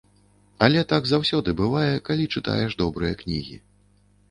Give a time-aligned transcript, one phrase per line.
[0.67, 3.63] Але так заўсёды бывае, калі чытаеш добрыя кнігі.